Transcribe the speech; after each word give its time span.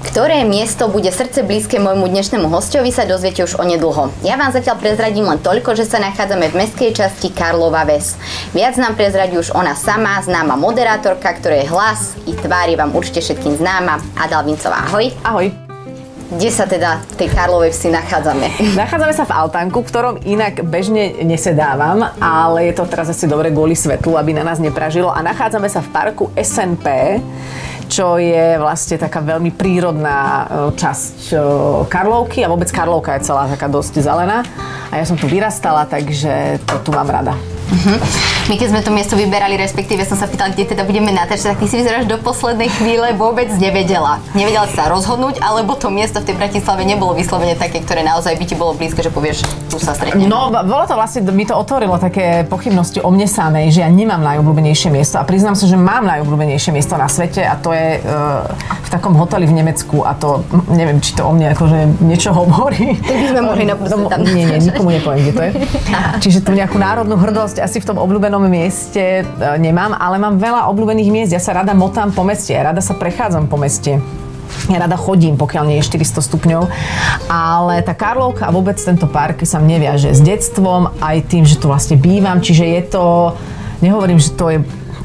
Ktoré 0.00 0.40
miesto 0.48 0.88
bude 0.88 1.12
srdce 1.12 1.44
blízke 1.44 1.76
môjmu 1.76 2.08
dnešnému 2.08 2.48
hostovi 2.48 2.88
sa 2.88 3.04
dozviete 3.04 3.44
už 3.44 3.60
onedlho. 3.60 4.08
Ja 4.24 4.40
vám 4.40 4.48
zatiaľ 4.48 4.80
prezradím 4.80 5.28
len 5.28 5.36
toľko, 5.36 5.76
že 5.76 5.84
sa 5.84 6.00
nachádzame 6.00 6.48
v 6.48 6.64
mestskej 6.64 6.96
časti 6.96 7.28
Karlova 7.28 7.84
Ves. 7.84 8.16
Viac 8.56 8.80
nám 8.80 8.96
prezradí 8.96 9.36
už 9.36 9.52
ona 9.52 9.76
sama, 9.76 10.16
známa 10.24 10.56
moderátorka, 10.56 11.36
ktorá 11.36 11.60
je 11.60 11.68
hlas 11.68 12.16
i 12.24 12.32
tvári 12.32 12.72
vám 12.72 12.96
určite 12.96 13.20
všetkým 13.20 13.60
známa. 13.60 14.00
Adal 14.16 14.48
Vincová, 14.48 14.88
ahoj. 14.88 15.12
Ahoj. 15.28 15.52
Kde 16.32 16.48
sa 16.48 16.64
teda 16.64 17.04
v 17.12 17.14
tej 17.20 17.28
Karlovej 17.28 17.76
vsi 17.76 17.92
nachádzame? 17.92 18.48
Nachádzame 18.80 19.12
sa 19.12 19.28
v 19.28 19.36
altánku, 19.36 19.84
v 19.84 19.88
ktorom 19.92 20.16
inak 20.24 20.64
bežne 20.64 21.20
nesedávam, 21.20 22.08
ale 22.24 22.72
je 22.72 22.80
to 22.80 22.88
teraz 22.88 23.12
asi 23.12 23.28
dobre 23.28 23.52
kvôli 23.52 23.76
svetlu, 23.76 24.16
aby 24.16 24.32
na 24.32 24.40
nás 24.40 24.56
nepražilo. 24.56 25.12
A 25.12 25.20
nachádzame 25.20 25.68
sa 25.68 25.84
v 25.84 25.92
parku 25.92 26.32
SNP, 26.32 27.20
čo 27.92 28.16
je 28.16 28.56
vlastne 28.56 28.96
taká 28.96 29.20
veľmi 29.20 29.52
prírodná 29.52 30.48
e, 30.48 30.72
časť 30.80 31.18
e, 31.28 31.36
Karlovky 31.92 32.40
a 32.40 32.48
vôbec 32.48 32.72
Karlovka 32.72 33.20
je 33.20 33.28
celá 33.28 33.44
taká 33.44 33.68
dosť 33.68 34.00
zelená. 34.00 34.40
A 34.88 34.96
ja 34.96 35.04
som 35.04 35.20
tu 35.20 35.28
vyrastala, 35.28 35.84
takže 35.84 36.56
to 36.64 36.80
tu 36.80 36.90
mám 36.96 37.12
rada. 37.12 37.36
Uh-huh. 37.36 38.00
My 38.50 38.58
keď 38.58 38.74
sme 38.74 38.80
to 38.82 38.90
miesto 38.90 39.14
vyberali, 39.14 39.54
respektíve 39.54 40.02
som 40.02 40.18
sa 40.18 40.26
pýtala, 40.26 40.50
kde 40.50 40.74
teda 40.74 40.82
budeme 40.82 41.14
natáčať, 41.14 41.54
tak 41.54 41.62
ty 41.62 41.66
si 41.70 41.78
vyzeráš 41.78 42.10
do 42.10 42.18
poslednej 42.18 42.74
chvíle 42.74 43.14
vôbec 43.14 43.46
nevedela. 43.54 44.18
Nevedela 44.34 44.66
si 44.66 44.74
sa 44.74 44.90
rozhodnúť, 44.90 45.38
alebo 45.38 45.78
to 45.78 45.94
miesto 45.94 46.18
v 46.18 46.26
tej 46.26 46.36
Bratislave 46.42 46.82
nebolo 46.82 47.14
vyslovene 47.14 47.54
také, 47.54 47.78
ktoré 47.86 48.02
naozaj 48.02 48.34
by 48.34 48.44
ti 48.44 48.58
bolo 48.58 48.74
blízke, 48.74 48.98
že 48.98 49.14
povieš, 49.14 49.46
tu 49.70 49.78
sa 49.78 49.94
stretneme. 49.94 50.26
No, 50.26 50.50
bolo 50.50 50.84
to 50.90 50.98
vlastne, 50.98 51.22
mi 51.30 51.46
to 51.46 51.54
otvorilo 51.54 52.02
také 52.02 52.42
pochybnosti 52.50 52.98
o 52.98 53.14
mne 53.14 53.30
samej, 53.30 53.70
že 53.70 53.86
ja 53.86 53.90
nemám 53.90 54.18
najobľúbenejšie 54.18 54.90
miesto 54.90 55.22
a 55.22 55.24
priznám 55.24 55.54
sa, 55.54 55.70
že 55.70 55.78
mám 55.78 56.02
najobľúbenejšie 56.10 56.74
miesto 56.74 56.98
na 56.98 57.06
svete 57.06 57.46
a 57.46 57.54
to 57.54 57.70
je 57.70 58.02
uh, 58.02 58.42
v 58.58 58.88
takom 58.90 59.14
hoteli 59.14 59.46
v 59.46 59.54
Nemecku 59.54 60.02
a 60.02 60.18
to, 60.18 60.42
neviem, 60.66 60.98
či 60.98 61.14
to 61.14 61.22
o 61.22 61.30
mne 61.30 61.54
akože 61.54 62.02
niečo 62.02 62.34
hovorí. 62.34 62.98
Tak 62.98 63.16
by 63.16 63.26
sme 63.30 63.40
mohli 63.46 63.64
na 63.70 63.74
no, 63.78 64.10
Nie, 64.34 64.44
nie, 64.50 64.58
nikomu 64.66 64.90
nepoviem, 64.90 65.30
kde 65.30 65.32
to 65.32 65.42
je. 65.46 65.50
Čiže 66.26 66.38
tu 66.42 66.50
nejakú 66.58 66.74
národnú 66.76 67.14
hrdosť 67.14 67.62
asi 67.62 67.78
v 67.78 67.86
tom 67.86 68.02
obľúbenom 68.02 68.31
mieste 68.40 69.20
e, 69.20 69.24
nemám, 69.58 69.96
ale 69.96 70.16
mám 70.16 70.38
veľa 70.38 70.70
obľúbených 70.72 71.10
miest. 71.12 71.32
Ja 71.32 71.42
sa 71.42 71.56
rada 71.56 71.74
motám 71.76 72.14
po 72.14 72.24
meste, 72.24 72.54
ja 72.54 72.72
rada 72.72 72.80
sa 72.80 72.96
prechádzam 72.96 73.50
po 73.50 73.58
meste. 73.60 74.00
Ja 74.68 74.84
rada 74.84 75.00
chodím, 75.00 75.34
pokiaľ 75.40 75.64
nie 75.68 75.76
je 75.80 75.88
400 75.88 76.28
stupňov, 76.28 76.62
ale 77.26 77.80
tá 77.80 77.96
Karlovka 77.96 78.46
a 78.46 78.54
vôbec 78.54 78.76
tento 78.76 79.08
park 79.08 79.42
sa 79.48 79.58
mne 79.58 79.80
viaže 79.80 80.12
s 80.12 80.20
detstvom, 80.20 80.92
aj 81.00 81.24
tým, 81.26 81.48
že 81.48 81.56
tu 81.56 81.72
vlastne 81.72 81.96
bývam, 81.96 82.38
čiže 82.38 82.64
je 82.68 82.82
to, 82.84 83.04
nehovorím, 83.80 84.20
že 84.20 84.30
to 84.36 84.52
je 84.52 84.58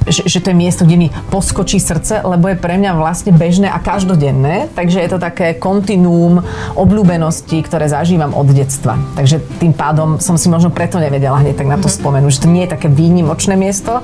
že, 0.08 0.24
že 0.26 0.40
to 0.40 0.52
je 0.52 0.58
miesto, 0.58 0.88
kde 0.88 0.98
mi 0.98 1.08
poskočí 1.30 1.78
srdce, 1.78 2.24
lebo 2.24 2.50
je 2.50 2.58
pre 2.58 2.80
mňa 2.80 2.96
vlastne 2.96 3.36
bežné 3.36 3.68
a 3.68 3.78
každodenné, 3.78 4.72
takže 4.74 5.04
je 5.04 5.10
to 5.12 5.20
také 5.20 5.54
kontinuum 5.60 6.42
obľúbenosti, 6.74 7.60
ktoré 7.62 7.92
zažívam 7.92 8.32
od 8.34 8.48
detstva. 8.50 8.96
Takže 9.20 9.44
tým 9.60 9.76
pádom 9.76 10.18
som 10.24 10.40
si 10.40 10.48
možno 10.48 10.72
preto 10.72 10.98
nevedela 10.98 11.44
hneď 11.44 11.60
tak 11.60 11.68
na 11.68 11.78
to 11.78 11.92
mm-hmm. 11.92 12.00
spomenúť, 12.02 12.32
že 12.32 12.44
to 12.44 12.50
nie 12.50 12.64
je 12.66 12.74
také 12.74 12.88
výnimočné 12.88 13.60
miesto, 13.60 14.02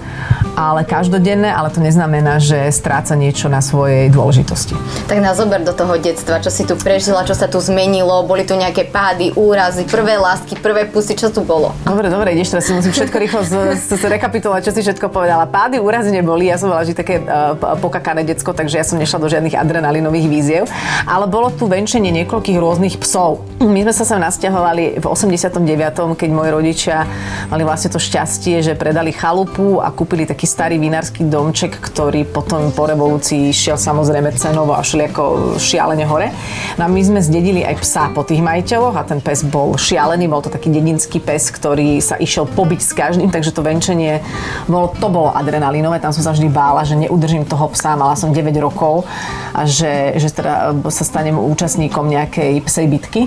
ale 0.54 0.86
každodenné, 0.86 1.50
ale 1.50 1.72
to 1.72 1.80
neznamená, 1.80 2.38
že 2.38 2.70
stráca 2.70 3.16
niečo 3.18 3.48
na 3.48 3.64
svojej 3.64 4.12
dôležitosti. 4.12 4.76
Tak 5.08 5.18
na 5.24 5.34
zober 5.34 5.64
do 5.64 5.74
toho 5.74 5.96
detstva, 5.98 6.44
čo 6.44 6.52
si 6.52 6.68
tu 6.68 6.76
prežila, 6.78 7.26
čo 7.26 7.34
sa 7.34 7.48
tu 7.48 7.58
zmenilo, 7.64 8.28
boli 8.28 8.46
tu 8.46 8.54
nejaké 8.54 8.86
pády, 8.86 9.34
úrazy, 9.34 9.88
prvé 9.88 10.20
lásky, 10.20 10.60
prvé 10.60 10.86
pusy, 10.86 11.16
čo 11.16 11.32
tu 11.32 11.42
bolo? 11.42 11.72
Dobre, 11.88 12.12
dobre, 12.12 12.36
ideš 12.36 12.54
teraz 12.54 12.68
si 12.68 12.74
musím 12.76 12.94
všetko 12.94 13.18
rýchlo 13.18 13.42
z, 13.42 13.52
z, 13.80 13.98
z 13.98 14.04
rekapitulovať, 14.06 14.62
čo 14.70 14.72
si 14.76 14.82
všetko 14.86 15.08
povedala. 15.10 15.48
Pády, 15.48 15.80
úrazy 15.80 15.93
neboli, 16.02 16.50
ja 16.50 16.58
som 16.58 16.74
bola 16.74 16.82
vždy 16.82 16.96
také 16.98 17.22
uh, 17.22 17.54
pokakané 17.78 18.26
decko, 18.26 18.58
takže 18.58 18.82
ja 18.82 18.86
som 18.88 18.98
nešla 18.98 19.22
do 19.22 19.30
žiadnych 19.30 19.54
adrenalinových 19.54 20.28
víziev. 20.32 20.64
Ale 21.06 21.30
bolo 21.30 21.54
tu 21.54 21.70
venčenie 21.70 22.10
niekoľkých 22.10 22.58
rôznych 22.58 22.98
psov. 22.98 23.46
My 23.62 23.86
sme 23.86 23.94
sa 23.94 24.04
sem 24.08 24.18
nasťahovali 24.18 24.98
v 24.98 25.06
89., 25.06 26.18
keď 26.18 26.30
moji 26.34 26.50
rodičia 26.50 27.06
mali 27.54 27.62
vlastne 27.62 27.94
to 27.94 28.02
šťastie, 28.02 28.66
že 28.66 28.74
predali 28.74 29.14
chalupu 29.14 29.78
a 29.84 29.94
kúpili 29.94 30.26
taký 30.26 30.50
starý 30.50 30.82
vinársky 30.82 31.28
domček, 31.28 31.78
ktorý 31.78 32.26
potom 32.26 32.74
po 32.74 32.90
revolúcii 32.90 33.54
šiel 33.54 33.78
samozrejme 33.78 34.34
cenovo 34.34 34.74
a 34.74 34.82
ako 34.82 35.56
šialene 35.60 36.08
hore. 36.08 36.32
No 36.80 36.88
a 36.88 36.90
my 36.90 37.02
sme 37.04 37.20
zdedili 37.20 37.62
aj 37.62 37.76
psa 37.84 38.04
po 38.16 38.24
tých 38.24 38.40
majiteľoch 38.40 38.96
a 38.96 39.04
ten 39.04 39.20
pes 39.20 39.44
bol 39.44 39.76
šialený, 39.76 40.32
bol 40.32 40.40
to 40.40 40.50
taký 40.50 40.72
dedinský 40.72 41.20
pes, 41.20 41.52
ktorý 41.52 42.00
sa 42.00 42.16
išiel 42.16 42.48
pobiť 42.48 42.80
s 42.80 42.92
každým, 42.96 43.30
takže 43.30 43.52
to 43.52 43.62
venčenie 43.62 44.24
bolo, 44.66 44.96
to 44.96 45.08
bolo 45.12 45.30
adrenalín 45.36 45.83
Martinové, 45.84 46.00
tam 46.00 46.16
som 46.16 46.24
sa 46.24 46.32
vždy 46.32 46.48
bála, 46.48 46.88
že 46.88 46.96
neudržím 46.96 47.44
toho 47.44 47.68
psa, 47.76 48.00
mala 48.00 48.16
som 48.16 48.32
9 48.32 48.40
rokov 48.64 49.04
a 49.52 49.68
že, 49.68 50.16
že 50.16 50.32
teda 50.32 50.72
sa 50.88 51.04
stanem 51.04 51.36
účastníkom 51.36 52.08
nejakej 52.08 52.64
psej 52.64 52.86
bitky. 52.88 53.22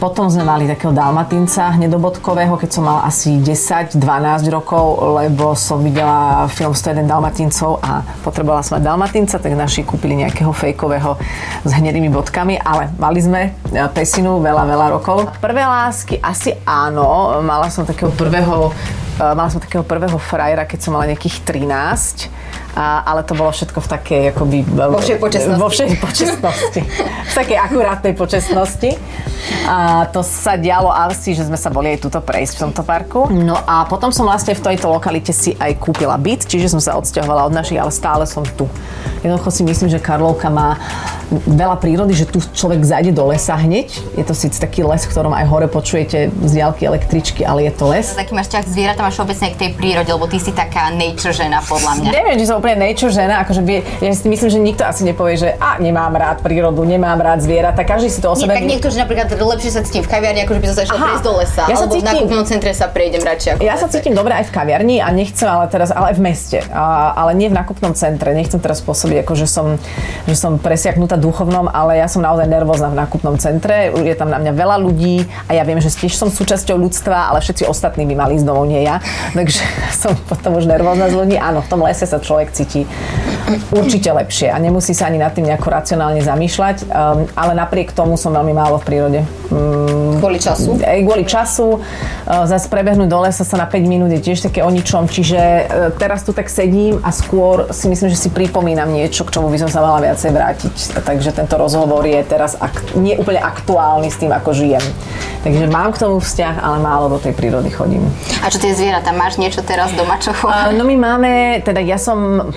Potom 0.00 0.32
sme 0.32 0.48
mali 0.48 0.64
takého 0.64 0.96
dalmatinca 0.96 1.76
hnedobodkového, 1.76 2.56
keď 2.56 2.70
som 2.72 2.88
mala 2.88 3.04
asi 3.04 3.36
10-12 3.36 4.00
rokov, 4.48 5.12
lebo 5.20 5.52
som 5.52 5.84
videla 5.84 6.48
film 6.48 6.72
101 6.72 7.04
dalmatincov 7.04 7.84
a 7.84 8.00
potrebovala 8.24 8.64
som 8.64 8.80
mať 8.80 8.88
dalmatinca, 8.88 9.36
tak 9.36 9.52
naši 9.52 9.84
kúpili 9.84 10.24
nejakého 10.24 10.56
fejkového 10.56 11.20
s 11.68 11.70
hnedými 11.76 12.08
bodkami, 12.08 12.56
ale 12.64 12.96
mali 12.96 13.20
sme 13.20 13.52
e, 13.52 13.84
pesinu 13.92 14.40
veľa, 14.40 14.64
veľa 14.64 14.86
rokov. 14.96 15.36
Prvé 15.36 15.68
lásky 15.68 16.16
asi 16.16 16.56
áno, 16.64 17.36
mala 17.44 17.68
som 17.68 17.84
takého 17.84 18.08
prvého 18.16 18.72
mala 19.20 19.52
som 19.52 19.60
takého 19.60 19.84
prvého 19.84 20.16
frajera, 20.16 20.64
keď 20.64 20.78
som 20.80 20.96
mala 20.96 21.12
nejakých 21.12 21.44
13 21.44 22.69
a, 22.74 23.02
ale 23.02 23.26
to 23.26 23.34
bolo 23.34 23.50
všetko 23.50 23.78
v 23.82 23.88
takej 23.88 24.22
akoby... 24.34 24.58
Vo 24.66 25.02
všej 25.02 25.18
počestnosti. 25.18 25.60
Vo 25.60 25.68
všej 25.68 25.90
počestnosti. 25.98 26.80
v 27.30 27.34
takej 27.34 27.58
akurátnej 27.58 28.14
počestnosti. 28.14 28.90
A 29.66 30.06
to 30.12 30.20
sa 30.20 30.54
dialo 30.54 30.92
asi, 30.92 31.32
že 31.32 31.48
sme 31.48 31.56
sa 31.56 31.72
boli 31.72 31.96
aj 31.96 32.06
tuto 32.06 32.20
prejsť 32.20 32.52
v 32.54 32.60
tomto 32.68 32.82
parku. 32.84 33.26
No 33.30 33.56
a 33.56 33.88
potom 33.88 34.12
som 34.14 34.28
vlastne 34.28 34.54
v 34.54 34.62
tejto 34.62 34.86
lokalite 34.90 35.32
si 35.34 35.56
aj 35.56 35.80
kúpila 35.80 36.14
byt, 36.20 36.46
čiže 36.46 36.70
som 36.70 36.80
sa 36.82 36.94
odsťahovala 37.00 37.48
od 37.48 37.52
našich, 37.54 37.80
ale 37.80 37.90
stále 37.90 38.28
som 38.28 38.44
tu. 38.44 38.68
Jednoducho 39.20 39.50
si 39.52 39.62
myslím, 39.64 39.88
že 39.92 39.98
Karlovka 40.00 40.48
má 40.48 40.80
veľa 41.30 41.76
prírody, 41.78 42.16
že 42.16 42.26
tu 42.26 42.40
človek 42.40 42.82
zajde 42.82 43.12
do 43.14 43.28
lesa 43.28 43.54
hneď. 43.54 43.92
Je 44.16 44.24
to 44.24 44.34
síce 44.34 44.58
taký 44.58 44.82
les, 44.82 45.04
v 45.04 45.10
ktorom 45.12 45.32
aj 45.36 45.46
hore 45.46 45.68
počujete 45.68 46.32
z 46.32 46.50
diálky 46.50 46.88
električky, 46.88 47.44
ale 47.44 47.68
je 47.68 47.72
to 47.76 47.84
les. 47.86 48.16
Taký 48.16 48.32
máš 48.34 48.48
ťah 48.50 48.64
zvieratá, 48.66 49.00
máš 49.04 49.20
obecne 49.20 49.52
k 49.52 49.56
tej 49.56 49.70
prírode, 49.76 50.10
lebo 50.10 50.26
ty 50.26 50.40
si 50.40 50.50
taká 50.50 50.88
nature 50.90 51.36
žena 51.36 51.60
podľa 51.62 52.00
mňa. 52.00 52.10
Neviem, 52.10 52.36
či 52.40 52.48
som 52.48 52.59
úplne 52.60 52.76
nature 52.76 53.10
žena, 53.10 53.42
akože 53.42 53.64
by, 53.64 53.74
ja 54.04 54.12
si 54.12 54.28
myslím, 54.28 54.50
že 54.52 54.58
nikto 54.60 54.82
asi 54.84 55.02
nepovie, 55.08 55.34
že 55.40 55.56
a 55.56 55.80
nemám 55.80 56.12
rád 56.14 56.44
prírodu, 56.44 56.84
nemám 56.84 57.16
rád 57.18 57.40
zvieratá, 57.40 57.82
každý 57.82 58.12
si 58.12 58.20
to 58.20 58.30
o 58.30 58.36
sebe... 58.36 58.52
Nie, 58.52 58.60
tak 58.60 58.68
niekto, 58.68 58.88
že 58.92 58.98
napríklad 59.00 59.28
lepšie 59.32 59.70
sa 59.72 59.80
cítim 59.80 60.04
v 60.04 60.10
kaviarni, 60.12 60.44
ako 60.44 60.52
že 60.56 60.60
by 60.60 60.66
som 60.68 60.76
sa 60.76 60.82
išla 60.84 60.98
prejsť 61.00 61.24
do 61.24 61.32
lesa, 61.40 61.62
ja 61.64 61.76
alebo 61.76 61.94
cítim, 61.96 62.04
v 62.04 62.08
nákupnom 62.12 62.44
centre 62.44 62.70
sa 62.76 62.86
prejdem 62.92 63.22
radšej. 63.24 63.52
ja 63.64 63.74
sa 63.80 63.86
cítim 63.88 64.12
dobre 64.12 64.32
aj 64.36 64.44
v 64.46 64.52
kaviarni 64.52 64.96
a 65.00 65.08
nechcem 65.10 65.48
ale 65.48 65.66
teraz, 65.72 65.88
ale 65.90 66.12
aj 66.12 66.16
v 66.20 66.22
meste, 66.22 66.58
a, 66.70 67.16
ale 67.16 67.32
nie 67.32 67.48
v 67.48 67.56
nákupnom 67.56 67.96
centre. 67.96 68.36
Nechcem 68.36 68.60
teraz 68.60 68.84
pôsobiť, 68.84 69.24
ako 69.24 69.32
že 69.34 69.46
som, 69.48 69.66
že 70.28 70.36
som 70.36 70.60
presiaknutá 70.60 71.16
duchovnom, 71.16 71.66
ale 71.72 71.96
ja 71.98 72.06
som 72.06 72.20
naozaj 72.20 72.46
nervózna 72.46 72.92
v 72.92 73.00
nákupnom 73.00 73.40
centre. 73.40 73.90
Je 73.90 74.14
tam 74.14 74.28
na 74.28 74.36
mňa 74.36 74.52
veľa 74.52 74.76
ľudí 74.82 75.24
a 75.48 75.56
ja 75.56 75.62
viem, 75.64 75.80
že 75.80 75.88
tiež 75.88 76.14
som 76.14 76.28
súčasťou 76.28 76.76
ľudstva, 76.76 77.32
ale 77.32 77.40
všetci 77.40 77.64
ostatní 77.64 78.04
by 78.04 78.14
mali 78.14 78.32
ísť 78.36 78.46
domov, 78.46 78.68
nie 78.68 78.84
ja. 78.84 79.00
Takže 79.32 79.62
som 80.02 80.12
potom 80.28 80.60
už 80.60 80.68
nervózna 80.68 81.08
z 81.08 81.14
ľudí. 81.16 81.36
Áno, 81.40 81.64
v 81.64 81.68
tom 81.70 81.80
lese 81.82 82.04
sa 82.04 82.20
človek 82.20 82.49
cíti 82.52 82.86
určite 83.72 84.10
lepšie 84.10 84.50
a 84.50 84.56
nemusí 84.58 84.92
sa 84.94 85.08
ani 85.10 85.18
nad 85.18 85.32
tým 85.34 85.46
nejako 85.46 85.68
racionálne 85.70 86.22
zamýšľať, 86.22 86.76
um, 86.86 87.26
ale 87.34 87.52
napriek 87.54 87.92
tomu 87.92 88.14
som 88.14 88.34
veľmi 88.34 88.54
málo 88.54 88.78
v 88.78 88.84
prírode. 88.84 89.20
Um, 89.50 90.18
kvôli 90.22 90.38
času? 90.38 90.78
Aj 90.80 91.00
kvôli 91.02 91.24
času. 91.26 91.80
Uh, 91.80 92.44
zase 92.46 92.70
prebehnúť 92.70 93.08
do 93.10 93.18
lesa 93.22 93.42
sa 93.42 93.56
na 93.58 93.66
5 93.66 93.80
minút 93.86 94.10
je 94.14 94.20
tiež 94.20 94.44
také 94.46 94.60
o 94.62 94.70
ničom, 94.70 95.10
čiže 95.10 95.38
uh, 95.38 95.90
teraz 95.96 96.22
tu 96.22 96.34
tak 96.34 96.46
sedím 96.46 97.02
a 97.02 97.10
skôr 97.10 97.70
si 97.74 97.90
myslím, 97.90 98.08
že 98.10 98.18
si 98.18 98.28
pripomínam 98.30 98.90
niečo, 98.90 99.26
k 99.26 99.34
čomu 99.34 99.50
by 99.50 99.58
som 99.60 99.70
sa 99.70 99.80
mala 99.82 100.02
viacej 100.02 100.30
vrátiť. 100.30 100.74
Takže 101.02 101.30
tento 101.34 101.54
rozhovor 101.58 102.04
je 102.06 102.20
teraz 102.26 102.54
ak- 102.58 102.94
nie 102.98 103.16
úplne 103.18 103.42
aktuálny 103.42 104.08
s 104.10 104.16
tým, 104.20 104.30
ako 104.30 104.54
žijem. 104.54 104.82
Takže 105.40 105.72
mám 105.72 105.96
k 105.96 106.00
tomu 106.04 106.20
vzťah, 106.20 106.60
ale 106.60 106.76
málo 106.84 107.08
do 107.08 107.18
tej 107.18 107.32
prírody 107.32 107.72
chodím. 107.72 108.04
A 108.44 108.52
čo 108.52 108.60
tie 108.60 108.76
zvieratá? 108.76 109.08
Máš 109.16 109.40
niečo 109.40 109.64
teraz 109.64 109.88
doma, 109.96 110.20
čo 110.20 110.36
uh, 110.36 110.68
No 110.76 110.84
my 110.84 110.96
máme, 110.96 111.30
teda 111.64 111.80
ja 111.80 111.96
som 111.96 112.48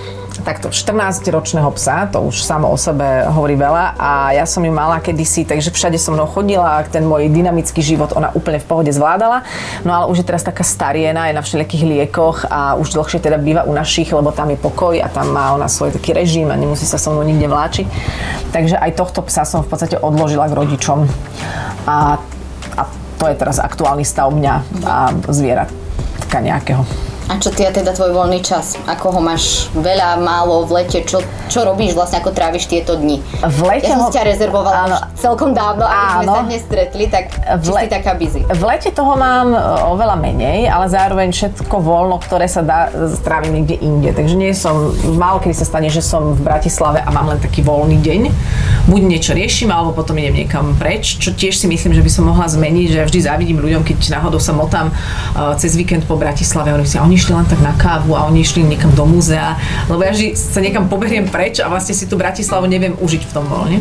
takto 0.44 0.68
14-ročného 0.68 1.72
psa, 1.74 2.04
to 2.12 2.20
už 2.20 2.44
samo 2.44 2.68
o 2.68 2.76
sebe 2.76 3.24
hovorí 3.32 3.56
veľa 3.56 3.96
a 3.96 4.36
ja 4.36 4.44
som 4.44 4.60
ju 4.60 4.68
mala 4.68 5.00
kedysi, 5.00 5.48
takže 5.48 5.72
všade 5.72 5.96
som 5.96 6.12
mnou 6.12 6.28
chodila 6.28 6.78
a 6.78 6.84
ten 6.84 7.02
môj 7.02 7.32
dynamický 7.32 7.80
život 7.80 8.12
ona 8.12 8.28
úplne 8.36 8.60
v 8.60 8.68
pohode 8.68 8.92
zvládala. 8.92 9.40
No 9.88 9.96
ale 9.96 10.04
už 10.12 10.20
je 10.20 10.28
teraz 10.28 10.44
taká 10.44 10.60
stariená, 10.60 11.32
je 11.32 11.34
na 11.34 11.42
všelijakých 11.42 11.84
liekoch 11.88 12.44
a 12.52 12.76
už 12.76 12.92
dlhšie 12.92 13.24
teda 13.24 13.40
býva 13.40 13.64
u 13.64 13.72
našich, 13.72 14.12
lebo 14.12 14.30
tam 14.36 14.52
je 14.52 14.60
pokoj 14.60 14.92
a 15.00 15.08
tam 15.08 15.32
má 15.32 15.56
ona 15.56 15.66
svoj 15.66 15.96
taký 15.96 16.12
režim 16.12 16.52
a 16.52 16.60
nemusí 16.60 16.84
sa 16.84 17.00
so 17.00 17.16
mnou 17.16 17.24
nikde 17.24 17.48
vláčiť. 17.48 17.86
Takže 18.52 18.76
aj 18.76 19.00
tohto 19.00 19.24
psa 19.24 19.48
som 19.48 19.64
v 19.64 19.72
podstate 19.72 19.96
odložila 19.96 20.46
k 20.52 20.56
rodičom. 20.60 21.08
A, 21.88 22.20
a 22.76 22.82
to 23.16 23.24
je 23.32 23.34
teraz 23.40 23.56
aktuálny 23.56 24.04
stav 24.04 24.28
mňa 24.28 24.54
a 24.84 24.94
zvieratka 25.32 26.38
nejakého. 26.44 27.13
A 27.24 27.40
čo 27.40 27.48
ty 27.48 27.64
a 27.64 27.72
teda 27.72 27.96
tvoj 27.96 28.12
voľný 28.12 28.44
čas? 28.44 28.76
Ako 28.84 29.16
ho 29.16 29.20
máš 29.24 29.72
veľa, 29.72 30.20
málo 30.20 30.68
v 30.68 30.84
lete? 30.84 31.00
Čo, 31.08 31.24
čo 31.48 31.64
robíš 31.64 31.96
vlastne, 31.96 32.20
ako 32.20 32.36
tráviš 32.36 32.68
tieto 32.68 33.00
dni? 33.00 33.24
V 33.40 33.60
lete 33.64 33.88
ja 33.88 33.96
som 33.96 34.08
ho... 34.08 34.12
ťa 34.12 34.22
rezervovala 34.28 34.80
Áno. 34.84 34.96
celkom 35.16 35.56
dávno, 35.56 35.88
aby 35.88 36.04
sme 36.20 36.26
sa 36.28 36.42
dnes 36.44 36.62
stretli, 36.68 37.04
tak 37.08 37.32
či 37.64 37.70
le- 37.72 37.80
si 37.80 37.88
taká 37.88 38.12
busy? 38.12 38.44
V 38.44 38.62
lete 38.68 38.92
toho 38.92 39.16
mám 39.16 39.56
e, 39.56 39.58
oveľa 39.88 40.20
menej, 40.20 40.68
ale 40.68 40.84
zároveň 40.92 41.32
všetko 41.32 41.76
voľno, 41.80 42.20
ktoré 42.20 42.44
sa 42.44 42.60
dá, 42.60 42.92
strávim 43.16 43.56
niekde 43.56 43.80
inde. 43.80 44.12
Takže 44.12 44.36
nie 44.36 44.52
som, 44.52 44.92
málo 45.16 45.40
kedy 45.40 45.56
sa 45.56 45.64
stane, 45.64 45.88
že 45.88 46.04
som 46.04 46.36
v 46.36 46.44
Bratislave 46.44 47.00
a 47.00 47.08
mám 47.08 47.32
len 47.32 47.40
taký 47.40 47.64
voľný 47.64 48.04
deň. 48.04 48.20
Buď 48.84 49.00
niečo 49.00 49.32
riešim, 49.32 49.72
alebo 49.72 49.96
potom 49.96 50.20
idem 50.20 50.44
niekam 50.44 50.76
preč, 50.76 51.16
čo 51.16 51.32
tiež 51.32 51.56
si 51.56 51.64
myslím, 51.72 51.96
že 51.96 52.04
by 52.04 52.10
som 52.12 52.28
mohla 52.28 52.44
zmeniť, 52.44 53.00
že 53.00 53.00
vždy 53.08 53.18
závidím 53.24 53.64
ľuďom, 53.64 53.80
keď 53.80 54.20
náhodou 54.20 54.36
sa 54.36 54.52
motám 54.52 54.92
uh, 54.92 55.56
cez 55.56 55.72
víkend 55.72 56.04
po 56.04 56.20
Bratislave, 56.20 56.68
a 56.68 56.76
oni 56.76 56.84
si, 56.84 57.00
a 57.00 57.13
oni 57.14 57.22
išli 57.22 57.38
len 57.38 57.46
tak 57.46 57.62
na 57.62 57.70
kávu 57.78 58.18
a 58.18 58.26
oni 58.26 58.42
išli 58.42 58.66
niekam 58.66 58.90
do 58.90 59.06
múzea, 59.06 59.54
lebo 59.86 60.02
ja 60.02 60.10
vždy 60.10 60.34
sa 60.34 60.58
niekam 60.58 60.90
poberiem 60.90 61.30
preč 61.30 61.62
a 61.62 61.70
vlastne 61.70 61.94
si 61.94 62.10
tú 62.10 62.18
Bratislavu 62.18 62.66
neviem 62.66 62.98
užiť 62.98 63.22
v 63.22 63.30
tom 63.30 63.46
voľne. 63.46 63.78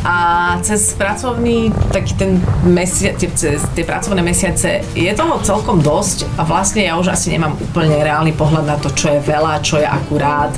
A 0.00 0.56
cez 0.64 0.96
pracovný, 0.96 1.68
taký 1.92 2.16
ten 2.16 2.40
mesiac, 2.64 3.20
cez 3.20 3.60
tie 3.76 3.84
pracovné 3.84 4.24
mesiace 4.24 4.80
je 4.96 5.12
toho 5.12 5.44
celkom 5.44 5.84
dosť 5.84 6.24
a 6.40 6.48
vlastne 6.48 6.88
ja 6.88 6.96
už 6.96 7.12
asi 7.12 7.36
nemám 7.36 7.52
úplne 7.52 8.00
reálny 8.00 8.32
pohľad 8.32 8.64
na 8.64 8.80
to, 8.80 8.88
čo 8.96 9.12
je 9.12 9.20
veľa, 9.20 9.60
čo 9.60 9.76
je 9.76 9.84
akurát 9.84 10.56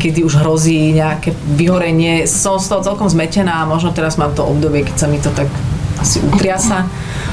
kedy 0.00 0.24
už 0.24 0.40
hrozí 0.40 0.96
nejaké 0.96 1.36
vyhorenie. 1.60 2.24
Som 2.24 2.56
z 2.56 2.72
toho 2.72 2.80
celkom 2.80 3.10
zmetená 3.10 3.66
a 3.66 3.68
možno 3.68 3.92
teraz 3.92 4.16
mám 4.16 4.32
to 4.32 4.46
obdobie, 4.46 4.86
keď 4.86 4.96
sa 4.96 5.06
mi 5.10 5.20
to 5.20 5.28
tak 5.34 5.50
asi 6.00 6.24
utriasa 6.24 6.88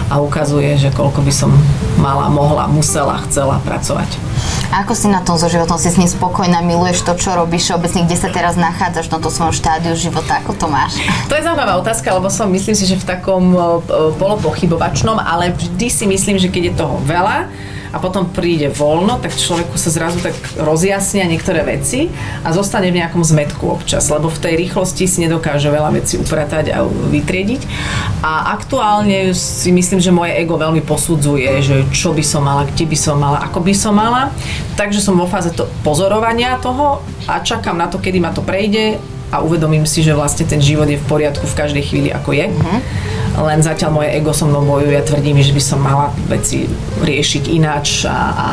a 0.08 0.24
ukazuje, 0.24 0.80
že 0.80 0.94
koľko 0.96 1.20
by 1.24 1.34
som 1.34 1.52
mala, 2.00 2.32
mohla, 2.32 2.68
musela, 2.68 3.20
chcela 3.28 3.60
pracovať. 3.64 4.08
Ako 4.84 4.94
si 4.94 5.08
na 5.08 5.24
tom 5.24 5.40
so 5.40 5.48
životom? 5.48 5.80
Si 5.80 5.88
s 5.88 5.96
ním 5.96 6.12
spokojná, 6.12 6.60
miluješ 6.60 7.08
to, 7.08 7.16
čo 7.16 7.34
robíš, 7.40 7.72
obecne 7.72 8.04
kde 8.04 8.20
sa 8.20 8.28
teraz 8.28 8.60
nachádzaš 8.60 9.08
na 9.10 9.18
to 9.24 9.32
svojom 9.32 9.56
štádiu 9.56 9.96
života, 9.96 10.44
ako 10.44 10.52
to 10.60 10.68
máš? 10.68 11.00
To 11.32 11.34
je 11.40 11.46
zaujímavá 11.46 11.80
otázka, 11.80 12.12
lebo 12.12 12.28
som 12.28 12.52
myslím 12.52 12.76
si, 12.76 12.84
že 12.84 13.00
v 13.00 13.06
takom 13.08 13.56
o, 13.56 13.80
polopochybovačnom, 14.20 15.18
ale 15.18 15.56
vždy 15.56 15.88
si 15.88 16.06
myslím, 16.06 16.36
že 16.36 16.52
keď 16.52 16.64
je 16.72 16.74
toho 16.76 17.00
veľa 17.08 17.48
a 17.88 17.98
potom 18.04 18.28
príde 18.28 18.68
voľno, 18.68 19.20
tak 19.24 19.32
človeku 19.32 19.80
sa 19.80 19.88
zrazu 19.88 20.20
tak 20.20 20.36
rozjasnia 20.60 21.24
niektoré 21.24 21.64
veci 21.64 22.12
a 22.44 22.52
zostane 22.52 22.92
v 22.92 23.00
nejakom 23.00 23.24
zmetku 23.24 23.64
občas, 23.64 24.12
lebo 24.12 24.28
v 24.28 24.42
tej 24.44 24.54
rýchlosti 24.60 25.08
si 25.08 25.24
nedokáže 25.24 25.72
veľa 25.72 25.96
vecí 25.96 26.20
upratať 26.20 26.76
a 26.76 26.84
vytriediť. 26.84 27.62
A 28.22 28.52
aktuálne 28.54 29.32
si 29.32 29.72
myslím, 29.72 30.04
že 30.04 30.12
moje 30.12 30.36
ego 30.36 30.60
veľmi 30.60 30.84
posudzuje, 30.84 31.48
že 31.64 31.76
čo 31.96 32.12
by 32.12 32.24
som 32.24 32.44
mala, 32.44 32.68
kde 32.68 32.86
by 32.86 32.98
som 33.00 33.16
mala, 33.16 33.40
ako 33.48 33.60
by 33.64 33.74
som 33.74 33.96
mala. 33.96 34.36
Takže 34.76 35.02
som 35.02 35.18
vo 35.18 35.26
fáze 35.26 35.52
to, 35.54 35.70
pozorovania 35.82 36.58
toho 36.62 37.02
a 37.28 37.40
čakám 37.40 37.78
na 37.78 37.88
to, 37.88 37.98
kedy 37.98 38.20
ma 38.20 38.32
to 38.34 38.42
prejde 38.42 38.98
a 39.32 39.44
uvedomím 39.44 39.84
si, 39.84 40.04
že 40.04 40.16
vlastne 40.16 40.48
ten 40.48 40.64
život 40.64 40.88
je 40.88 40.96
v 40.96 41.06
poriadku 41.10 41.44
v 41.44 41.58
každej 41.58 41.84
chvíli, 41.84 42.10
ako 42.16 42.32
je. 42.32 42.48
Len 43.38 43.62
zatiaľ 43.62 44.02
moje 44.02 44.10
ego 44.18 44.34
so 44.34 44.50
mnou 44.50 44.66
bojuje 44.66 44.98
a 44.98 45.06
tvrdí 45.06 45.32
mi, 45.32 45.46
že 45.46 45.54
by 45.54 45.62
som 45.62 45.80
mala 45.80 46.10
veci 46.26 46.66
riešiť 47.02 47.44
ináč 47.54 48.10
a, 48.10 48.18
a 48.34 48.48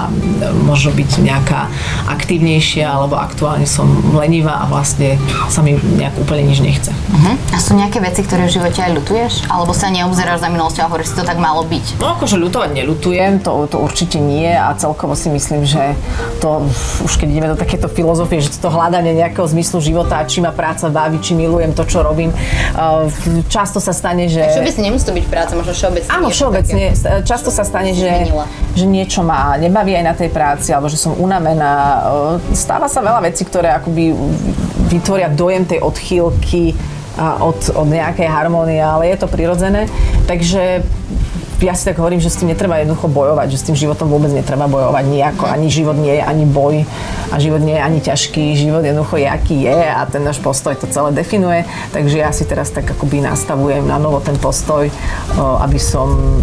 možno 0.64 0.92
byť 0.92 1.10
nejaká 1.24 1.72
aktívnejšia, 2.12 2.84
alebo 2.84 3.16
aktuálne 3.16 3.64
som 3.64 3.88
lenivá 4.12 4.60
a 4.60 4.68
vlastne 4.68 5.16
sa 5.48 5.64
mi 5.64 5.80
nejak 5.80 6.20
úplne 6.20 6.52
nič 6.52 6.60
nechce. 6.60 6.92
Uh-huh. 6.92 7.34
A 7.52 7.58
sú 7.58 7.72
nejaké 7.74 8.04
veci, 8.04 8.20
ktoré 8.20 8.44
v 8.44 8.60
živote 8.60 8.80
aj 8.84 8.92
ľutuješ? 8.92 9.32
Alebo 9.48 9.72
sa 9.72 9.88
neobzeráš 9.88 10.44
za 10.44 10.48
minulosťou 10.52 10.84
a 10.84 10.88
hovoríš, 10.92 11.12
si 11.12 11.16
to 11.16 11.24
tak 11.24 11.40
malo 11.40 11.64
byť? 11.64 11.96
No 11.98 12.14
akože 12.20 12.36
ľutovať 12.36 12.70
neľutujem, 12.76 13.40
to, 13.40 13.64
to 13.72 13.80
určite 13.80 14.20
nie 14.20 14.52
a 14.52 14.76
celkovo 14.76 15.16
si 15.16 15.32
myslím, 15.32 15.64
že 15.64 15.96
to 16.44 16.68
už 17.00 17.16
keď 17.16 17.28
ideme 17.32 17.48
do 17.48 17.58
takéto 17.58 17.88
filozofie, 17.88 18.44
že 18.44 18.52
to 18.60 18.68
hľadanie 18.68 19.16
nejakého 19.16 19.48
zmyslu 19.48 19.80
života, 19.80 20.20
či 20.28 20.44
ma 20.44 20.52
práca 20.52 20.92
baví, 20.92 21.16
či 21.24 21.32
milujem 21.32 21.72
to, 21.72 21.88
čo 21.88 22.04
robím, 22.04 22.30
uh, 22.32 23.08
často 23.48 23.80
sa 23.80 23.96
stane, 23.96 24.28
že... 24.28 24.44
Všeobecne 24.74 24.90
nemusí 24.90 25.06
to 25.06 25.14
byť 25.14 25.26
práca, 25.30 25.52
možno 25.54 25.70
všeobecne. 25.70 26.10
Áno, 26.10 26.26
všeobecne. 26.34 26.82
také. 26.90 27.22
Často 27.22 27.54
sa 27.54 27.62
stane, 27.62 27.94
že, 27.94 28.10
zmenila. 28.10 28.44
že 28.74 28.84
niečo 28.90 29.22
ma 29.22 29.54
nebaví 29.54 29.94
aj 29.94 30.02
na 30.02 30.14
tej 30.18 30.34
práci, 30.34 30.74
alebo 30.74 30.90
že 30.90 30.98
som 30.98 31.14
unavená. 31.14 32.02
E, 32.42 32.58
Stáva 32.58 32.90
sa 32.90 32.98
veľa 32.98 33.22
vecí, 33.22 33.46
ktoré 33.46 33.70
akoby 33.70 34.10
vytvoria 34.90 35.30
dojem 35.30 35.62
tej 35.62 35.78
odchýlky 35.78 36.74
od, 37.22 37.70
od 37.70 37.86
nejakej 37.86 38.26
harmónie, 38.26 38.82
ale 38.82 39.14
je 39.14 39.16
to 39.22 39.30
prirodzené. 39.30 39.86
Takže 40.26 40.82
ja 41.64 41.72
si 41.72 41.88
tak 41.88 41.96
hovorím, 41.96 42.20
že 42.20 42.28
s 42.28 42.36
tým 42.36 42.52
netreba 42.52 42.76
jednoducho 42.76 43.08
bojovať, 43.08 43.48
že 43.48 43.58
s 43.58 43.66
tým 43.66 43.76
životom 43.76 44.12
vôbec 44.12 44.28
netreba 44.30 44.68
bojovať 44.68 45.04
nejako. 45.08 45.48
Ani 45.48 45.72
život 45.72 45.96
nie 45.96 46.20
je 46.20 46.22
ani 46.22 46.44
boj 46.44 46.84
a 47.32 47.40
život 47.40 47.64
nie 47.64 47.74
je 47.74 47.82
ani 47.82 47.98
ťažký. 48.04 48.44
Život 48.60 48.84
jednoducho 48.84 49.16
je, 49.16 49.28
aký 49.28 49.56
je 49.64 49.80
a 49.80 50.04
ten 50.04 50.20
náš 50.20 50.44
postoj 50.44 50.76
to 50.76 50.84
celé 50.86 51.16
definuje. 51.16 51.64
Takže 51.96 52.20
ja 52.20 52.30
si 52.36 52.44
teraz 52.44 52.68
tak 52.68 52.84
akoby 52.92 53.24
nastavujem 53.24 53.88
na 53.88 53.96
novo 53.96 54.20
ten 54.20 54.36
postoj, 54.36 54.92
aby 55.38 55.78
som 55.80 56.38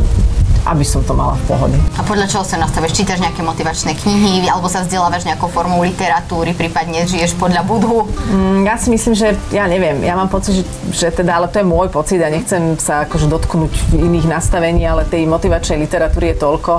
aby 0.63 0.85
som 0.85 1.01
to 1.01 1.11
mala 1.11 1.33
v 1.35 1.43
pohode. 1.47 1.77
A 1.95 2.01
podľa 2.01 2.27
čoho 2.27 2.43
sa 2.43 2.55
nastavíš? 2.55 2.93
Čítaš 2.93 3.17
nejaké 3.17 3.41
motivačné 3.41 3.95
knihy, 3.95 4.45
alebo 4.45 4.65
sa 4.65 4.81
vzdelávaš 4.81 5.25
nejakou 5.25 5.47
formou 5.47 5.81
literatúry, 5.81 6.53
prípadne 6.53 7.03
žiješ 7.03 7.33
podľa 7.35 7.65
budhu? 7.65 8.05
Mm, 8.29 8.63
Ja 8.63 8.77
si 8.77 8.89
myslím, 8.89 9.13
že 9.13 9.33
ja 9.49 9.65
neviem, 9.65 9.99
ja 10.01 10.13
mám 10.13 10.27
pocit, 10.27 10.61
že, 10.61 10.63
že 10.93 11.07
teda, 11.09 11.37
ale 11.37 11.47
to 11.47 11.59
je 11.59 11.65
môj 11.65 11.89
pocit 11.89 12.21
a 12.21 12.29
nechcem 12.29 12.77
sa 12.77 13.03
akože 13.03 13.25
dotknúť 13.25 13.73
iných 13.91 14.29
nastavení, 14.29 14.85
ale 14.85 15.03
tej 15.03 15.25
motivačnej 15.25 15.81
literatúry 15.81 16.33
je 16.33 16.37
toľko, 16.37 16.73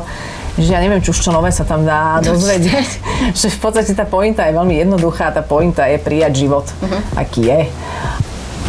že 0.52 0.68
ja 0.68 0.78
neviem, 0.78 1.00
či 1.00 1.10
už 1.10 1.18
čo 1.18 1.32
nové 1.32 1.48
sa 1.48 1.64
tam 1.64 1.82
dá 1.82 2.16
dozvedieť. 2.24 2.88
že 3.34 3.48
v 3.48 3.58
podstate 3.58 3.92
tá 3.92 4.04
pointa 4.04 4.46
je 4.46 4.54
veľmi 4.54 4.78
jednoduchá, 4.78 5.32
tá 5.32 5.42
pointa 5.42 5.88
je 5.88 5.98
prijať 5.98 6.32
život, 6.38 6.66
aký 7.16 7.50
je. 7.50 7.60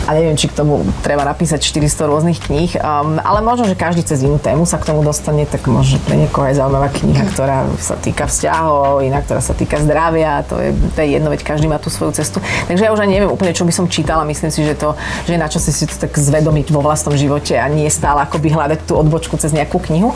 A 0.03 0.11
neviem, 0.11 0.35
či 0.35 0.51
k 0.51 0.57
tomu 0.59 0.83
treba 0.99 1.23
napísať 1.23 1.63
400 1.63 2.11
rôznych 2.11 2.39
kníh, 2.43 2.75
um, 2.75 3.15
ale 3.23 3.39
možno, 3.39 3.63
že 3.63 3.79
každý 3.79 4.03
cez 4.03 4.19
inú 4.27 4.35
tému 4.35 4.67
sa 4.67 4.75
k 4.75 4.91
tomu 4.91 4.99
dostane, 4.99 5.47
tak 5.47 5.63
možno 5.71 5.95
pre 6.03 6.19
niekoho 6.19 6.43
je 6.51 6.59
zaujímavá 6.59 6.91
kniha, 6.91 7.23
ktorá 7.31 7.63
sa 7.79 7.95
týka 7.95 8.27
vzťahov, 8.27 8.99
iná, 8.99 9.23
ktorá 9.23 9.39
sa 9.39 9.55
týka 9.55 9.79
zdravia, 9.79 10.43
to 10.43 10.59
je, 10.59 10.75
to 10.91 10.99
je 10.99 11.07
jedno, 11.15 11.31
veď 11.31 11.41
každý 11.47 11.71
má 11.71 11.79
tú 11.79 11.87
svoju 11.87 12.11
cestu. 12.19 12.43
Takže 12.67 12.83
ja 12.83 12.91
už 12.91 12.99
ani 12.99 13.15
neviem 13.15 13.31
úplne, 13.31 13.55
čo 13.55 13.63
by 13.63 13.71
som 13.71 13.87
čítala, 13.87 14.27
myslím 14.27 14.51
si, 14.51 14.67
že, 14.67 14.75
to, 14.75 14.99
že 15.23 15.35
je 15.35 15.39
na 15.39 15.47
čase 15.47 15.71
si 15.71 15.87
to 15.87 15.95
tak 15.95 16.11
zvedomiť 16.11 16.67
vo 16.75 16.83
vlastnom 16.83 17.15
živote 17.15 17.55
a 17.55 17.71
nie 17.71 17.87
stále 17.87 18.19
akoby 18.27 18.51
hľadať 18.51 18.83
tú 18.83 18.99
odbočku 18.99 19.39
cez 19.39 19.55
nejakú 19.55 19.79
knihu. 19.87 20.11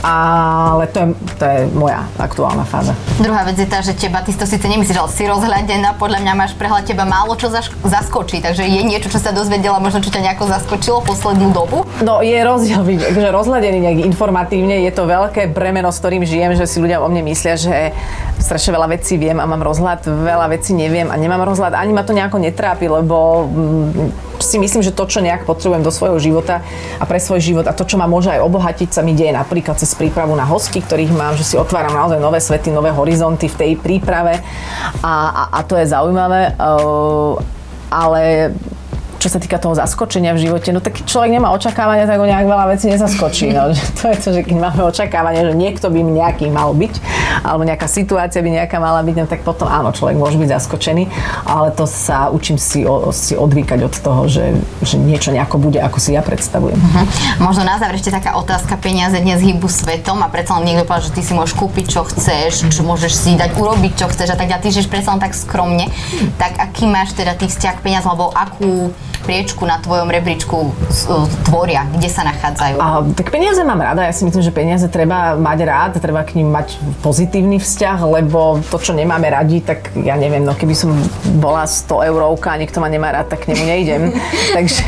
Ale 0.00 0.88
to 0.88 0.96
je, 0.96 1.06
to 1.36 1.44
je 1.44 1.58
moja 1.76 2.08
aktuálna 2.16 2.64
fáza. 2.64 2.96
Druhá 3.20 3.44
vec 3.44 3.60
je 3.60 3.68
tá, 3.68 3.84
že 3.84 3.92
teba, 3.92 4.24
ty 4.24 4.32
to 4.32 4.48
síce 4.48 4.64
nemyslíš, 4.64 4.96
ale 4.96 5.12
si 5.12 5.28
rozhľadená, 5.28 6.00
podľa 6.00 6.24
mňa 6.24 6.32
máš 6.32 6.52
prehľad 6.56 6.88
teba 6.88 7.04
málo 7.04 7.36
čo 7.36 7.52
zaš- 7.52 7.76
zaskočí, 7.84 8.40
takže 8.40 8.64
je 8.64 8.80
niečo, 8.80 9.12
čo 9.12 9.19
sa 9.20 9.36
dozvedela, 9.36 9.76
možno 9.76 10.00
čo 10.00 10.08
ťa 10.08 10.24
nejako 10.24 10.48
zaskočilo 10.48 11.04
poslednú 11.04 11.52
dobu? 11.52 11.84
No 12.00 12.24
je 12.24 12.40
rozdiel 12.40 12.80
že 12.96 13.28
rozhľadený 13.28 13.78
nejak 13.84 14.00
informatívne, 14.08 14.80
je 14.88 14.92
to 14.96 15.04
veľké 15.04 15.52
bremeno, 15.52 15.92
s 15.92 16.00
ktorým 16.00 16.24
žijem, 16.24 16.56
že 16.56 16.64
si 16.64 16.80
ľudia 16.80 17.04
o 17.04 17.06
mne 17.12 17.28
myslia, 17.28 17.60
že 17.60 17.92
strašne 18.40 18.72
veľa 18.72 18.88
vecí 18.96 19.20
viem 19.20 19.36
a 19.36 19.44
mám 19.44 19.60
rozhľad, 19.60 20.08
veľa 20.08 20.48
vecí 20.48 20.72
neviem 20.72 21.12
a 21.12 21.16
nemám 21.20 21.44
rozhľad, 21.44 21.76
ani 21.76 21.92
ma 21.92 22.02
to 22.02 22.16
nejako 22.16 22.40
netrápi, 22.40 22.88
lebo 22.88 23.44
mm, 23.44 24.40
si 24.40 24.56
myslím, 24.56 24.80
že 24.80 24.96
to, 24.96 25.04
čo 25.04 25.20
nejak 25.20 25.44
potrebujem 25.44 25.84
do 25.84 25.92
svojho 25.92 26.16
života 26.16 26.64
a 26.96 27.04
pre 27.04 27.20
svoj 27.20 27.44
život 27.44 27.68
a 27.68 27.76
to, 27.76 27.84
čo 27.84 28.00
ma 28.00 28.08
môže 28.08 28.32
aj 28.32 28.40
obohatiť, 28.40 28.88
sa 28.88 29.04
mi 29.04 29.12
deje 29.12 29.36
napríklad 29.36 29.76
cez 29.76 29.92
prípravu 29.92 30.32
na 30.32 30.48
hosti, 30.48 30.80
ktorých 30.80 31.12
mám, 31.12 31.36
že 31.36 31.44
si 31.44 31.60
otváram 31.60 31.92
naozaj 31.92 32.16
nové 32.16 32.40
svety, 32.40 32.72
nové 32.72 32.88
horizonty 32.88 33.52
v 33.52 33.58
tej 33.60 33.72
príprave 33.76 34.40
a, 35.04 35.12
a, 35.28 35.42
a 35.52 35.60
to 35.68 35.76
je 35.76 35.84
zaujímavé. 35.92 36.56
Uh, 36.56 37.36
ale 37.90 38.54
čo 39.20 39.28
sa 39.28 39.36
týka 39.36 39.60
toho 39.60 39.76
zaskočenia 39.76 40.32
v 40.32 40.48
živote, 40.48 40.72
no 40.72 40.80
tak 40.80 41.04
človek 41.04 41.28
nemá 41.28 41.52
očakávania, 41.52 42.08
tak 42.08 42.16
ho 42.16 42.24
nejak 42.24 42.48
veľa 42.48 42.64
vecí 42.72 42.88
nezaskočí. 42.88 43.52
No. 43.52 43.68
Že 43.76 43.84
to 44.00 44.04
je 44.08 44.16
to, 44.16 44.28
že 44.32 44.40
keď 44.48 44.56
máme 44.56 44.80
očakávanie, 44.88 45.44
že 45.44 45.52
niekto 45.52 45.92
by 45.92 46.00
nejaký 46.00 46.48
mal 46.48 46.72
byť, 46.72 46.94
alebo 47.44 47.68
nejaká 47.68 47.84
situácia 47.84 48.40
by 48.40 48.64
nejaká 48.64 48.80
mala 48.80 49.04
byť, 49.04 49.16
no 49.20 49.26
tak 49.28 49.44
potom 49.44 49.68
áno, 49.68 49.92
človek 49.92 50.16
môže 50.16 50.40
byť 50.40 50.48
zaskočený, 50.56 51.04
ale 51.44 51.68
to 51.76 51.84
sa 51.84 52.32
učím 52.32 52.56
si, 52.56 52.88
o, 52.88 53.12
si 53.12 53.36
odvykať 53.36 53.80
od 53.84 53.94
toho, 54.00 54.24
že, 54.24 54.56
že 54.80 54.96
niečo 54.96 55.36
nejako 55.36 55.60
bude, 55.60 55.76
ako 55.76 56.00
si 56.00 56.16
ja 56.16 56.24
predstavujem. 56.24 56.80
Hm. 56.80 57.06
Možno 57.44 57.68
na 57.68 57.76
záver 57.76 58.00
ešte 58.00 58.08
taká 58.08 58.40
otázka, 58.40 58.80
peniaze 58.80 59.20
dnes 59.20 59.44
hýbu 59.44 59.68
svetom 59.68 60.24
a 60.24 60.32
predsa 60.32 60.56
len 60.56 60.72
niekto 60.72 60.88
povedal, 60.88 61.12
že 61.12 61.20
ty 61.20 61.20
si 61.20 61.36
môžeš 61.36 61.52
kúpiť, 61.60 61.84
čo 61.92 62.08
chceš, 62.08 62.72
čo 62.72 62.80
môžeš 62.80 63.12
si 63.12 63.36
dať 63.36 63.52
urobiť, 63.52 63.92
čo 64.00 64.08
chceš 64.08 64.32
a 64.32 64.36
tak 64.40 64.48
ďalej. 64.48 64.64
Ty 64.64 64.68
žiješ 64.72 64.88
predsa 64.88 65.12
len 65.12 65.20
tak 65.20 65.36
skromne. 65.36 65.92
Tak 66.40 66.56
aký 66.56 66.88
máš 66.88 67.12
teda 67.12 67.36
ty 67.36 67.44
vzťah 67.50 67.74
k 67.76 67.84
peniazom, 67.84 68.16
alebo 68.16 68.32
akú 68.32 68.88
priečku 69.22 69.62
na 69.68 69.78
tvojom 69.78 70.08
rebríčku 70.08 70.74
tvoria? 71.46 71.86
Kde 71.90 72.08
sa 72.10 72.22
nachádzajú? 72.26 72.76
A, 72.80 73.04
tak 73.14 73.30
peniaze 73.30 73.60
mám 73.62 73.78
rada. 73.78 74.06
Ja 74.06 74.14
si 74.14 74.24
myslím, 74.24 74.42
že 74.42 74.52
peniaze 74.54 74.86
treba 74.88 75.36
mať 75.36 75.58
rád, 75.66 75.92
treba 76.00 76.24
k 76.24 76.40
ním 76.40 76.50
mať 76.50 76.80
pozitívny 77.04 77.60
vzťah, 77.60 77.98
lebo 78.20 78.58
to, 78.70 78.76
čo 78.80 78.92
nemáme 78.96 79.28
radi, 79.28 79.60
tak 79.60 79.92
ja 79.98 80.16
neviem, 80.16 80.42
no 80.42 80.56
keby 80.56 80.74
som 80.74 80.90
bola 81.38 81.68
100 81.68 82.10
eurovka 82.10 82.54
a 82.54 82.60
niekto 82.60 82.80
ma 82.80 82.88
nemá 82.88 83.12
rád, 83.12 83.30
tak 83.30 83.46
k 83.46 83.54
nemu 83.54 83.64
nejdem. 83.66 84.02
Takže 84.56 84.84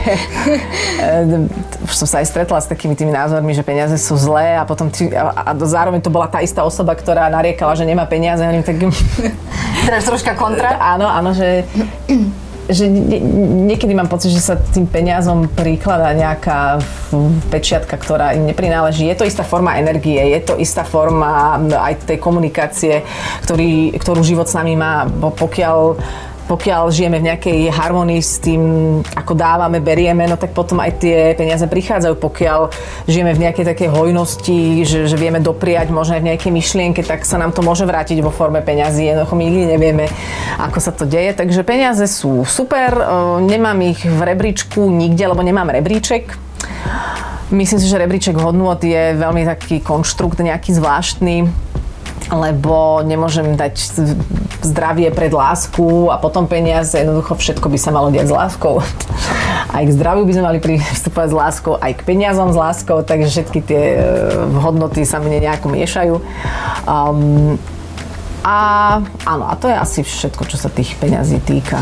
e, 0.99 1.47
už 1.87 1.95
som 1.95 2.09
sa 2.09 2.25
aj 2.25 2.27
stretla 2.31 2.59
s 2.63 2.67
takými 2.67 2.97
tými 2.97 3.13
názormi, 3.13 3.53
že 3.53 3.67
peniaze 3.67 3.95
sú 4.01 4.17
zlé 4.17 4.57
a 4.57 4.65
potom 4.67 4.89
ty, 4.89 5.13
a, 5.13 5.51
a 5.51 5.53
zároveň 5.63 6.01
to 6.01 6.11
bola 6.11 6.27
tá 6.27 6.41
istá 6.41 6.65
osoba, 6.65 6.97
ktorá 6.97 7.29
nariekala, 7.29 7.77
že 7.77 7.87
nemá 7.87 8.09
peniaze. 8.09 8.43
A 8.43 8.51
tak... 8.63 8.79
Teraz 9.87 10.07
troška 10.07 10.35
kontra? 10.39 10.79
Áno, 10.79 11.07
áno, 11.07 11.35
že 11.35 11.67
že 12.71 12.87
niekedy 13.67 13.91
mám 13.95 14.07
pocit, 14.07 14.31
že 14.31 14.43
sa 14.43 14.55
tým 14.55 14.87
peniazom 14.87 15.51
prikladá 15.51 16.15
nejaká 16.15 16.79
pečiatka, 17.51 17.99
ktorá 17.99 18.39
im 18.39 18.47
neprináleží. 18.47 19.07
Je 19.07 19.19
to 19.19 19.27
istá 19.27 19.43
forma 19.43 19.79
energie, 19.79 20.19
je 20.19 20.41
to 20.47 20.55
istá 20.59 20.87
forma 20.87 21.59
aj 21.59 22.07
tej 22.07 22.19
komunikácie, 22.23 23.03
ktorý, 23.43 23.99
ktorú 23.99 24.23
život 24.23 24.47
s 24.47 24.55
nami 24.55 24.79
má. 24.79 25.11
Pokiaľ 25.11 25.99
pokiaľ 26.51 26.91
žijeme 26.91 27.23
v 27.23 27.29
nejakej 27.33 27.59
harmonii 27.71 28.21
s 28.21 28.43
tým, 28.43 28.63
ako 29.15 29.33
dávame, 29.33 29.79
berieme, 29.79 30.27
no 30.27 30.35
tak 30.37 30.53
potom 30.53 30.83
aj 30.83 31.01
tie 31.01 31.33
peniaze 31.39 31.65
prichádzajú. 31.65 32.15
Pokiaľ 32.19 32.61
žijeme 33.07 33.33
v 33.33 33.43
nejakej 33.49 33.67
takej 33.73 33.89
hojnosti, 33.89 34.83
že, 34.85 35.07
že 35.07 35.17
vieme 35.17 35.39
dopriať 35.39 35.89
možno 35.95 36.19
aj 36.19 36.23
v 36.23 36.29
nejakej 36.35 36.53
myšlienke, 36.53 37.01
tak 37.07 37.25
sa 37.25 37.39
nám 37.39 37.55
to 37.55 37.65
môže 37.65 37.87
vrátiť 37.87 38.21
vo 38.21 38.35
forme 38.35 38.61
peňazí. 38.61 39.09
Jednoducho 39.09 39.35
my 39.39 39.43
nikdy 39.49 39.65
nevieme, 39.71 40.05
ako 40.59 40.79
sa 40.83 40.93
to 40.93 41.09
deje. 41.09 41.33
Takže 41.33 41.63
peniaze 41.63 42.05
sú 42.11 42.45
super, 42.45 42.91
nemám 43.43 43.79
ich 43.87 44.03
v 44.03 44.21
rebríčku 44.21 44.83
nikde, 44.91 45.31
lebo 45.31 45.41
nemám 45.41 45.71
rebríček. 45.71 46.37
Myslím 47.53 47.81
si, 47.81 47.87
že 47.89 48.01
rebríček 48.01 48.37
hodnôt 48.41 48.81
je 48.81 49.13
veľmi 49.13 49.45
taký 49.45 49.85
konštrukt, 49.85 50.41
nejaký 50.41 50.73
zvláštny 50.73 51.72
lebo 52.33 53.05
nemôžem 53.05 53.55
dať 53.61 53.77
zdravie 54.65 55.13
pred 55.13 55.29
lásku 55.29 56.09
a 56.09 56.17
potom 56.17 56.49
peniaze, 56.49 56.97
jednoducho 56.97 57.37
všetko 57.37 57.69
by 57.69 57.79
sa 57.79 57.93
malo 57.93 58.09
diať 58.09 58.33
s 58.33 58.35
láskou. 58.35 58.81
Aj 59.77 59.83
k 59.85 59.93
zdraviu 59.93 60.25
by 60.25 60.33
sme 60.33 60.45
mali 60.49 60.59
pristupovať 60.61 61.29
s 61.33 61.37
láskou, 61.37 61.73
aj 61.81 61.93
k 61.97 62.05
peniazom 62.05 62.53
s 62.53 62.61
láskou, 62.61 63.01
takže 63.01 63.33
všetky 63.33 63.61
tie 63.65 63.83
e, 63.97 63.99
hodnoty 64.61 65.01
sa 65.09 65.17
mne 65.17 65.41
nejako 65.41 65.73
miešajú. 65.73 66.21
Um, 66.85 67.57
a 68.45 68.57
áno, 69.25 69.45
a 69.49 69.55
to 69.57 69.73
je 69.73 69.77
asi 69.81 70.05
všetko, 70.05 70.45
čo 70.45 70.61
sa 70.61 70.69
tých 70.69 70.93
peňazí 71.01 71.41
týka. 71.41 71.81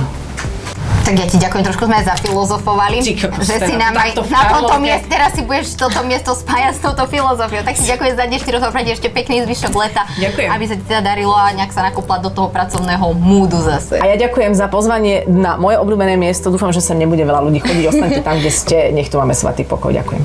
Tak 1.10 1.18
ja 1.18 1.26
ti 1.26 1.42
ďakujem, 1.42 1.64
trošku 1.66 1.90
sme 1.90 1.96
aj 1.98 2.06
zafilozofovali, 2.06 3.02
že 3.42 3.56
si 3.66 3.74
nám 3.74 3.98
aj 3.98 4.14
na 4.30 4.42
tomto 4.46 4.78
mieste, 4.78 5.10
teraz 5.10 5.34
si 5.34 5.42
budeš 5.42 5.74
toto 5.74 6.06
miesto 6.06 6.38
spájať 6.38 6.78
s 6.78 6.80
touto 6.86 7.02
filozofiou. 7.10 7.66
Tak 7.66 7.74
si 7.74 7.90
ďakujem 7.90 8.14
za 8.14 8.30
dnešný 8.30 8.50
rozhovor, 8.54 8.78
ešte 8.78 9.10
pekný 9.10 9.42
zvyšok 9.42 9.74
leta. 9.74 10.06
Ďakujem. 10.06 10.48
Aby 10.54 10.64
sa 10.70 10.74
ti 10.78 10.84
teda 10.86 11.02
darilo 11.02 11.34
a 11.34 11.50
nejak 11.50 11.74
sa 11.74 11.82
nakopla 11.82 12.22
do 12.22 12.30
toho 12.30 12.46
pracovného 12.54 13.10
múdu 13.18 13.58
zase. 13.58 13.98
A 13.98 14.06
ja 14.06 14.14
ďakujem 14.22 14.54
za 14.54 14.70
pozvanie 14.70 15.26
na 15.26 15.58
moje 15.58 15.82
obľúbené 15.82 16.14
miesto. 16.14 16.46
Dúfam, 16.46 16.70
že 16.70 16.78
sa 16.78 16.94
nebude 16.94 17.26
veľa 17.26 17.42
ľudí 17.42 17.58
chodiť. 17.58 17.84
Ostaňte 17.90 18.22
tam, 18.22 18.38
kde 18.38 18.50
ste. 18.54 18.76
Nech 18.94 19.10
tu 19.10 19.18
máme 19.18 19.34
svatý 19.34 19.66
pokoj. 19.66 19.90
Ďakujem. 19.90 20.22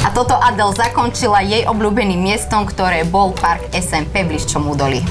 A 0.00 0.08
toto 0.16 0.32
Adel 0.32 0.72
zakončila 0.72 1.44
jej 1.44 1.68
obľúbeným 1.68 2.16
miestom, 2.16 2.64
ktoré 2.64 3.04
bol 3.04 3.36
park 3.36 3.68
SMP 3.76 4.24
v 4.24 4.40
Liščom 4.40 4.64
údolí. 4.64 5.04